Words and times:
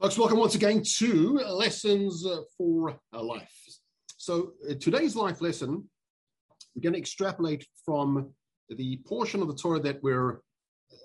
Folks, 0.00 0.16
welcome 0.16 0.38
once 0.38 0.54
again 0.54 0.80
to 0.98 1.40
Lessons 1.48 2.24
for 2.56 3.00
Life. 3.12 3.52
So, 4.16 4.52
uh, 4.70 4.74
today's 4.78 5.16
life 5.16 5.40
lesson, 5.40 5.90
we're 6.72 6.82
going 6.82 6.92
to 6.92 7.00
extrapolate 7.00 7.66
from 7.84 8.32
the 8.68 8.98
portion 9.08 9.42
of 9.42 9.48
the 9.48 9.56
Torah 9.56 9.80
that 9.80 10.00
we're 10.00 10.34
uh, 10.34 10.38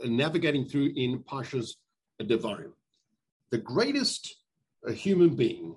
navigating 0.04 0.66
through 0.66 0.94
in 0.96 1.24
Parshas 1.24 1.72
Devarim. 2.22 2.74
The 3.50 3.58
greatest 3.58 4.36
uh, 4.88 4.92
human 4.92 5.36
being 5.36 5.76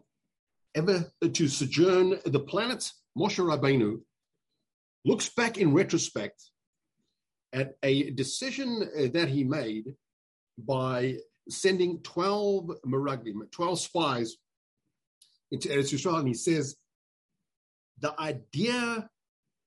ever 0.74 1.10
to 1.22 1.48
sojourn 1.48 2.20
the 2.26 2.40
planet, 2.40 2.92
Moshe 3.18 3.42
Rabbeinu, 3.42 4.02
looks 5.06 5.30
back 5.30 5.56
in 5.56 5.72
retrospect 5.72 6.50
at 7.54 7.76
a 7.82 8.10
decision 8.10 9.10
that 9.14 9.30
he 9.30 9.42
made 9.42 9.94
by 10.58 11.16
sending 11.48 12.00
12 12.02 12.70
Meraglim, 12.86 13.50
12 13.50 13.80
spies 13.80 14.36
into 15.50 15.68
Eretz 15.68 15.92
Yisrael, 15.92 16.18
and 16.18 16.28
he 16.28 16.34
says, 16.34 16.76
the 18.00 18.18
idea 18.20 19.08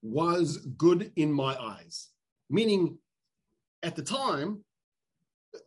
was 0.02 0.58
good 0.58 1.12
in 1.16 1.32
my 1.32 1.56
eyes. 1.56 2.10
Meaning, 2.50 2.98
at 3.84 3.96
the 3.96 4.04
time, 4.04 4.64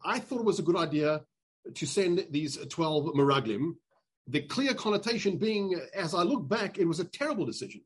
I 0.05 0.19
thought 0.19 0.41
it 0.41 0.47
was 0.47 0.59
a 0.59 0.65
good 0.65 0.77
idea 0.77 1.23
to 1.75 1.87
send 1.87 2.27
these 2.31 2.57
12 2.57 3.15
Meraglim. 3.15 3.73
The 4.29 4.43
clear 4.43 4.75
connotation 4.75 5.39
being, 5.39 5.81
as 5.95 6.15
I 6.15 6.23
look 6.23 6.49
back, 6.49 6.79
it 6.79 6.87
was 6.87 7.01
a 7.01 7.05
terrible 7.05 7.47
decision. 7.47 7.83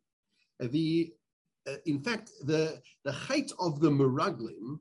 The, 0.61 1.13
uh, 1.67 1.77
in 1.85 2.03
fact, 2.03 2.31
the, 2.45 2.81
the 3.05 3.13
cheit 3.13 3.53
of 3.59 3.81
the 3.81 3.91
Meraglim, 3.91 4.79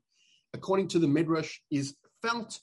according 0.52 0.88
to 0.88 0.98
the 0.98 1.08
Midrash, 1.08 1.58
is 1.70 1.94
felt 2.22 2.60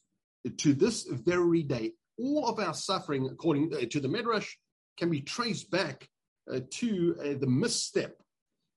to 0.57 0.73
this 0.73 1.03
very 1.03 1.63
day, 1.63 1.93
all 2.17 2.47
of 2.47 2.59
our 2.59 2.73
suffering, 2.73 3.27
according 3.31 3.73
uh, 3.73 3.85
to 3.91 3.99
the 3.99 4.07
Midrash, 4.07 4.55
can 4.97 5.09
be 5.09 5.21
traced 5.21 5.71
back 5.71 6.07
uh, 6.51 6.59
to 6.69 7.15
uh, 7.19 7.23
the 7.39 7.47
misstep, 7.47 8.15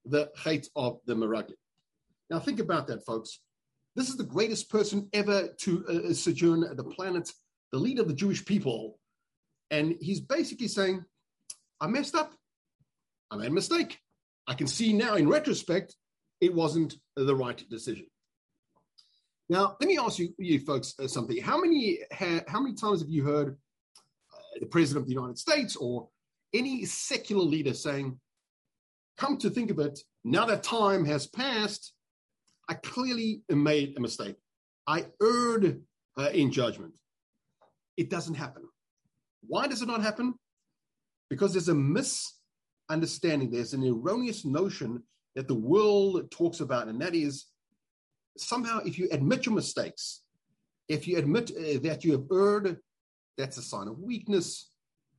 the 0.05 0.31
cheit 0.36 0.69
of 0.77 1.00
the 1.06 1.14
Meraglim. 1.14 1.55
Now, 2.31 2.39
think 2.39 2.61
about 2.61 2.86
that, 2.89 3.05
folks. 3.05 3.41
This 3.95 4.08
is 4.08 4.17
the 4.17 4.25
greatest 4.25 4.70
person 4.70 5.08
ever 5.12 5.48
to 5.61 5.86
uh, 5.86 6.12
sojourn 6.12 6.77
the 6.77 6.84
planet, 6.84 7.31
the 7.73 7.78
leader 7.78 8.03
of 8.03 8.08
the 8.08 8.14
Jewish 8.14 8.45
people. 8.45 8.98
And 9.70 9.97
he's 10.01 10.20
basically 10.20 10.69
saying, 10.69 11.05
I 11.80 11.86
messed 11.89 12.14
up. 12.14 12.33
I 13.30 13.36
made 13.36 13.48
a 13.48 13.55
mistake. 13.55 13.98
I 14.47 14.55
can 14.55 14.67
see 14.67 14.92
now 14.92 15.14
in 15.14 15.28
retrospect, 15.28 15.97
it 16.41 16.55
wasn't 16.55 16.95
the 17.17 17.34
right 17.34 17.62
decision. 17.69 18.06
Now, 19.48 19.77
let 19.80 19.89
me 19.89 19.97
ask 19.98 20.19
you, 20.19 20.34
you 20.39 20.58
folks, 20.61 20.94
uh, 20.98 21.06
something. 21.06 21.41
How 21.41 21.58
many 21.61 22.00
ha- 22.12 22.42
how 22.48 22.61
many 22.61 22.75
times 22.75 23.00
have 23.00 23.08
you 23.08 23.22
heard 23.22 23.56
uh, 24.33 24.58
the 24.61 24.66
president 24.66 25.02
of 25.02 25.08
the 25.08 25.14
United 25.14 25.39
States 25.39 25.77
or 25.77 26.08
any 26.52 26.84
secular 26.84 27.44
leader 27.44 27.72
saying, 27.72 28.19
"Come 29.17 29.39
to 29.39 29.50
think 29.50 29.70
of 29.70 29.78
it, 29.78 30.00
now 30.24 30.47
that 30.47 30.64
time 30.64 31.05
has 31.05 31.27
passed, 31.28 31.92
I 32.69 32.74
clearly 32.74 33.42
made 33.48 33.97
a 33.97 34.00
mistake. 34.00 34.36
I 34.86 35.06
erred 35.22 35.83
uh, 36.19 36.30
in 36.33 36.50
judgment." 36.50 36.94
It 37.97 38.11
doesn't 38.11 38.34
happen. 38.34 38.64
Why 39.47 39.69
does 39.69 39.80
it 39.80 39.86
not 39.86 40.02
happen? 40.02 40.34
Because 41.30 41.52
there's 41.52 41.69
a 41.69 41.74
misunderstanding. 41.74 43.50
There's 43.50 43.74
an 43.74 43.84
erroneous 43.84 44.44
notion 44.44 45.02
that 45.34 45.48
the 45.48 45.55
world 45.55 46.30
talks 46.30 46.61
about, 46.61 46.89
and 46.89 47.00
that 47.00 47.14
is 47.14 47.47
somehow, 48.41 48.81
if 48.84 48.98
you 48.98 49.09
admit 49.11 49.47
your 49.47 49.55
mistakes, 49.55 50.23
if 50.89 51.06
you 51.09 51.19
admit 51.19 51.51
uh, 51.51 51.79
that 51.83 52.05
you 52.05 52.12
have 52.12 52.25
erred, 52.33 52.79
that's 53.37 53.56
a 53.56 53.62
sign 53.62 53.89
of 53.89 53.98
weakness. 53.98 54.70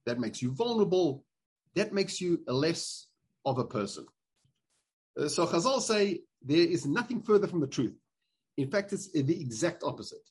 That 0.05 0.19
makes 0.19 0.41
you 0.41 0.51
vulnerable. 0.51 1.25
That 1.75 1.93
makes 1.93 2.21
you 2.21 2.41
less 2.47 3.07
of 3.45 3.57
a 3.57 3.65
person. 3.65 4.05
Uh, 5.19 5.27
so 5.27 5.45
Chazal 5.45 5.81
say 5.81 6.21
there 6.43 6.65
is 6.65 6.85
nothing 6.85 7.21
further 7.21 7.47
from 7.47 7.59
the 7.59 7.67
truth. 7.67 7.95
In 8.57 8.69
fact, 8.69 8.93
it's 8.93 9.11
the 9.11 9.41
exact 9.41 9.83
opposite. 9.83 10.27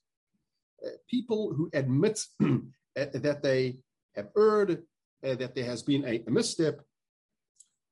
Uh, 0.85 0.91
people 1.09 1.55
who 1.55 1.71
admit 1.73 2.21
uh, 2.43 2.47
that 2.95 3.43
they 3.43 3.79
have 4.15 4.29
erred, 4.37 4.83
uh, 5.25 5.35
that 5.35 5.55
there 5.55 5.65
has 5.65 5.83
been 5.83 6.05
a, 6.05 6.23
a 6.27 6.31
misstep, 6.31 6.81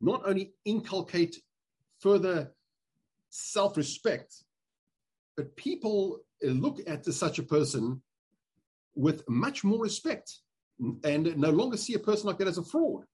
not 0.00 0.22
only 0.26 0.52
inculcate 0.64 1.40
further 2.00 2.52
self 3.30 3.76
respect, 3.76 4.34
but 5.36 5.56
people 5.56 6.20
uh, 6.44 6.48
look 6.48 6.80
at 6.86 7.04
such 7.06 7.38
a 7.38 7.42
person 7.42 8.02
with 8.94 9.28
much 9.28 9.64
more 9.64 9.80
respect 9.80 10.38
and 11.02 11.36
no 11.36 11.50
longer 11.50 11.76
see 11.76 11.94
a 11.94 11.98
person 11.98 12.26
like 12.26 12.38
that 12.38 12.48
as 12.48 12.58
a 12.58 12.62
fraud. 12.62 13.04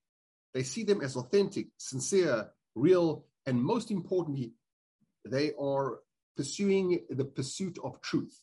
They 0.52 0.62
see 0.62 0.84
them 0.84 1.00
as 1.00 1.16
authentic, 1.16 1.68
sincere, 1.76 2.50
real, 2.74 3.24
and 3.46 3.62
most 3.62 3.90
importantly, 3.90 4.52
they 5.24 5.52
are 5.58 6.00
pursuing 6.36 7.00
the 7.10 7.24
pursuit 7.24 7.78
of 7.82 8.00
truth. 8.00 8.40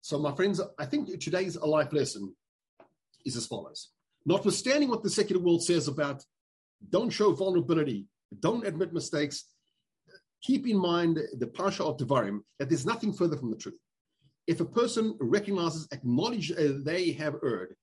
So, 0.00 0.18
my 0.18 0.34
friends, 0.34 0.60
I 0.78 0.86
think 0.86 1.18
today's 1.20 1.56
life 1.56 1.92
lesson 1.92 2.34
is 3.24 3.36
as 3.36 3.46
follows. 3.46 3.90
Notwithstanding 4.24 4.88
what 4.88 5.02
the 5.02 5.10
secular 5.10 5.40
world 5.40 5.64
says 5.64 5.88
about 5.88 6.24
don't 6.88 7.10
show 7.10 7.32
vulnerability, 7.32 8.06
don't 8.38 8.66
admit 8.66 8.92
mistakes, 8.92 9.44
keep 10.46 10.66
in 10.66 10.78
mind 10.78 11.18
the 11.38 11.46
Parsha 11.46 11.80
of 11.80 11.96
Devarim, 11.96 12.40
that 12.58 12.68
there's 12.68 12.86
nothing 12.86 13.12
further 13.12 13.36
from 13.36 13.50
the 13.50 13.56
truth. 13.56 13.78
If 14.46 14.60
a 14.60 14.64
person 14.64 15.16
recognizes, 15.18 15.88
acknowledges 15.90 16.56
uh, 16.56 16.78
they 16.84 17.12
have 17.12 17.34
erred, 17.42 17.74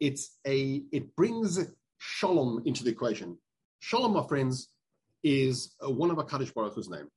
it's 0.00 0.38
a 0.46 0.82
it 0.92 1.16
brings 1.16 1.58
shalom 1.98 2.62
into 2.66 2.84
the 2.84 2.90
equation. 2.90 3.38
Shalom, 3.80 4.12
my 4.12 4.26
friends, 4.26 4.68
is 5.22 5.74
uh, 5.82 5.90
one 5.90 6.10
of 6.10 6.18
Hakadosh 6.18 6.52
Baruch 6.52 6.74
Hu's 6.74 6.90
name. 6.90 7.08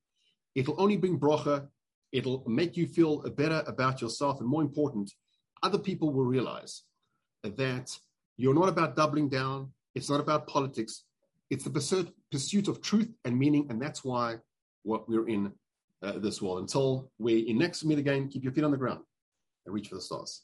It'll 0.55 0.81
only 0.81 0.95
bring 0.95 1.19
bracha. 1.19 1.67
It'll 2.13 2.43
make 2.47 2.77
you 2.77 2.87
feel 2.87 3.13
better 3.41 3.63
about 3.67 4.01
yourself, 4.01 4.39
and 4.39 4.47
more 4.47 4.61
important, 4.61 5.11
other 5.61 5.79
people 5.89 6.13
will 6.13 6.23
realize 6.23 6.83
that 7.43 7.87
you're 8.37 8.53
not 8.53 8.69
about 8.69 8.95
doubling 8.95 9.27
down. 9.27 9.71
It's 9.95 10.09
not 10.09 10.21
about 10.21 10.47
politics. 10.47 11.03
It's 11.49 11.65
the 11.65 11.69
pursuit, 11.69 12.13
pursuit 12.31 12.67
of 12.69 12.81
truth 12.81 13.11
and 13.25 13.37
meaning, 13.37 13.67
and 13.69 13.81
that's 13.81 14.03
why 14.03 14.37
what 14.87 15.07
we're 15.07 15.27
in 15.27 15.51
uh, 16.01 16.17
this 16.19 16.41
world. 16.41 16.59
Until 16.59 17.11
we 17.19 17.39
in 17.39 17.57
next 17.57 17.83
meet 17.83 17.99
again, 17.99 18.29
keep 18.29 18.43
your 18.43 18.53
feet 18.53 18.63
on 18.63 18.71
the 18.71 18.77
ground 18.77 19.01
and 19.65 19.75
reach 19.75 19.89
for 19.89 19.95
the 19.95 20.01
stars. 20.01 20.43